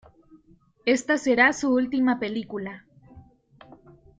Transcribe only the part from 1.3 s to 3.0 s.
su última película.